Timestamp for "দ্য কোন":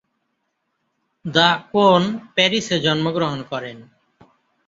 1.25-2.01